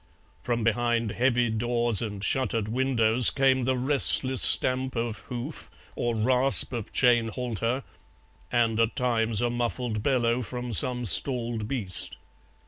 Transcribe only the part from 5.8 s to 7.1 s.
or rasp of